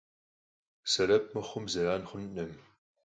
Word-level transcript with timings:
Сэбэп 0.91 1.23
мыхъумэ, 1.33 1.69
зэран 1.73 2.03
хъункъым. 2.09 2.51